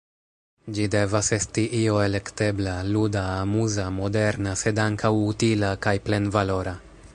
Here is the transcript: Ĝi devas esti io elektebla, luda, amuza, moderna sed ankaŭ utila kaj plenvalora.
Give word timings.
Ĝi 0.77 0.85
devas 0.93 1.27
esti 1.35 1.65
io 1.79 1.99
elektebla, 2.05 2.73
luda, 2.95 3.23
amuza, 3.43 3.87
moderna 4.01 4.57
sed 4.65 4.83
ankaŭ 4.87 5.15
utila 5.31 5.73
kaj 5.87 5.97
plenvalora. 6.09 6.79